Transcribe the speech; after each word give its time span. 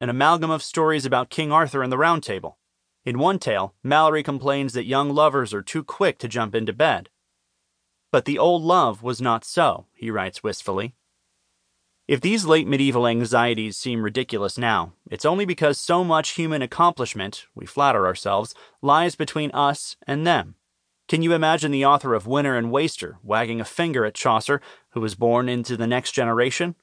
an 0.00 0.08
amalgam 0.08 0.50
of 0.50 0.62
stories 0.62 1.04
about 1.04 1.30
King 1.30 1.52
Arthur 1.52 1.82
and 1.82 1.92
the 1.92 1.98
Round 1.98 2.22
Table. 2.22 2.58
In 3.04 3.18
one 3.18 3.38
tale, 3.38 3.74
Malory 3.84 4.24
complains 4.24 4.72
that 4.72 4.84
young 4.84 5.10
lovers 5.10 5.52
are 5.52 5.62
too 5.62 5.84
quick 5.84 6.18
to 6.18 6.28
jump 6.28 6.54
into 6.54 6.72
bed. 6.72 7.08
But 8.10 8.24
the 8.24 8.38
old 8.38 8.62
love 8.62 9.02
was 9.02 9.20
not 9.20 9.44
so, 9.44 9.86
he 9.94 10.10
writes 10.10 10.42
wistfully. 10.42 10.94
If 12.08 12.20
these 12.20 12.44
late 12.44 12.66
medieval 12.66 13.06
anxieties 13.06 13.76
seem 13.76 14.02
ridiculous 14.02 14.58
now, 14.58 14.94
it's 15.08 15.24
only 15.24 15.44
because 15.44 15.78
so 15.78 16.02
much 16.02 16.30
human 16.30 16.60
accomplishment, 16.60 17.46
we 17.54 17.66
flatter 17.66 18.04
ourselves, 18.04 18.54
lies 18.82 19.14
between 19.14 19.52
us 19.52 19.96
and 20.06 20.26
them. 20.26 20.56
Can 21.06 21.22
you 21.22 21.32
imagine 21.32 21.70
the 21.70 21.84
author 21.84 22.14
of 22.14 22.26
Winner 22.26 22.56
and 22.56 22.72
Waster 22.72 23.18
wagging 23.22 23.60
a 23.60 23.64
finger 23.64 24.04
at 24.04 24.14
Chaucer, 24.14 24.60
who 24.90 25.00
was 25.00 25.14
born 25.14 25.48
into 25.48 25.76
the 25.76 25.86
next 25.86 26.12
generation? 26.12 26.74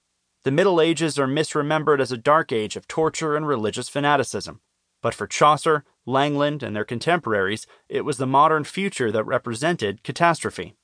The 0.47 0.51
Middle 0.51 0.79
Ages 0.79 1.19
are 1.19 1.27
misremembered 1.27 1.99
as 1.99 2.13
a 2.13 2.17
dark 2.17 2.53
age 2.53 2.77
of 2.77 2.87
torture 2.87 3.35
and 3.35 3.45
religious 3.45 3.89
fanaticism. 3.89 4.61
But 5.01 5.13
for 5.13 5.27
Chaucer, 5.27 5.83
Langland, 6.05 6.63
and 6.63 6.73
their 6.73 6.85
contemporaries, 6.85 7.67
it 7.89 8.05
was 8.05 8.15
the 8.15 8.25
modern 8.25 8.63
future 8.63 9.11
that 9.11 9.25
represented 9.25 10.03
catastrophe. 10.03 10.77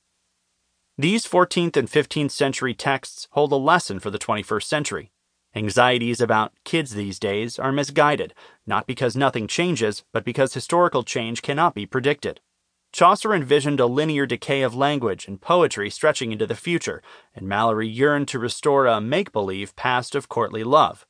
These 0.98 1.26
14th 1.26 1.78
and 1.78 1.88
15th 1.88 2.32
century 2.32 2.74
texts 2.74 3.26
hold 3.30 3.52
a 3.52 3.56
lesson 3.56 4.00
for 4.00 4.10
the 4.10 4.18
21st 4.18 4.64
century. 4.64 5.12
Anxieties 5.54 6.20
about 6.20 6.52
kids 6.66 6.90
these 6.90 7.18
days 7.18 7.58
are 7.58 7.72
misguided, 7.72 8.34
not 8.66 8.86
because 8.86 9.16
nothing 9.16 9.46
changes, 9.46 10.04
but 10.12 10.26
because 10.26 10.52
historical 10.52 11.02
change 11.02 11.40
cannot 11.40 11.74
be 11.74 11.86
predicted. 11.86 12.42
Chaucer 12.94 13.34
envisioned 13.34 13.80
a 13.80 13.86
linear 13.86 14.24
decay 14.24 14.62
of 14.62 14.76
language 14.76 15.26
and 15.26 15.40
poetry 15.40 15.90
stretching 15.90 16.30
into 16.30 16.46
the 16.46 16.54
future, 16.54 17.02
and 17.34 17.44
Malory 17.44 17.92
yearned 17.92 18.28
to 18.28 18.38
restore 18.38 18.86
a 18.86 19.00
make 19.00 19.32
believe 19.32 19.74
past 19.74 20.14
of 20.14 20.28
courtly 20.28 20.62
love. 20.62 21.04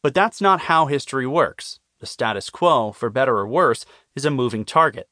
But 0.00 0.14
that's 0.14 0.40
not 0.40 0.60
how 0.70 0.86
history 0.86 1.26
works. 1.26 1.80
The 1.98 2.06
status 2.06 2.50
quo, 2.50 2.92
for 2.92 3.10
better 3.10 3.36
or 3.36 3.48
worse, 3.48 3.84
is 4.14 4.24
a 4.24 4.30
moving 4.30 4.64
target. 4.64 5.08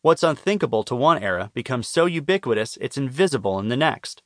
What's 0.00 0.22
unthinkable 0.22 0.82
to 0.84 0.96
one 0.96 1.22
era 1.22 1.50
becomes 1.52 1.88
so 1.88 2.06
ubiquitous 2.06 2.78
it's 2.80 2.96
invisible 2.96 3.58
in 3.58 3.68
the 3.68 3.76
next. 3.76 4.22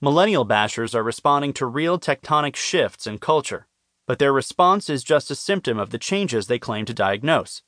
Millennial 0.00 0.44
bashers 0.44 0.92
are 0.92 1.04
responding 1.04 1.52
to 1.52 1.66
real 1.66 2.00
tectonic 2.00 2.56
shifts 2.56 3.06
in 3.06 3.18
culture, 3.18 3.68
but 4.08 4.18
their 4.18 4.32
response 4.32 4.90
is 4.90 5.04
just 5.04 5.30
a 5.30 5.36
symptom 5.36 5.78
of 5.78 5.90
the 5.90 5.98
changes 5.98 6.48
they 6.48 6.58
claim 6.58 6.84
to 6.84 6.92
diagnose. 6.92 7.62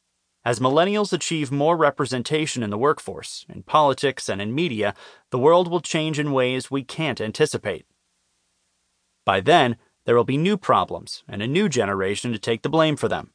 As 0.45 0.59
millennials 0.59 1.13
achieve 1.13 1.53
more 1.53 1.77
representation 1.77 2.63
in 2.63 2.71
the 2.71 2.79
workforce, 2.79 3.45
in 3.49 3.63
politics, 3.63 4.29
and 4.29 4.41
in 4.41 4.55
media, 4.55 4.95
the 5.31 5.39
world 5.39 5.71
will 5.71 5.81
change 5.81 6.19
in 6.19 6.33
ways 6.33 6.71
we 6.71 6.83
can't 6.83 7.21
anticipate. 7.21 7.85
By 9.27 9.41
then, 9.41 9.77
there 10.07 10.17
will 10.17 10.25
be 10.25 10.39
new 10.39 10.57
problems 10.57 11.23
and 11.29 11.43
a 11.43 11.47
new 11.47 11.69
generation 11.69 12.33
to 12.33 12.39
take 12.39 12.63
the 12.63 12.71
blame 12.71 12.97
for 12.97 13.07
them. 13.07 13.33